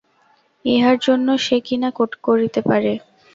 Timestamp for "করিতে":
2.25-2.61